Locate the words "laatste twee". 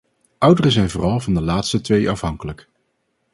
1.41-2.09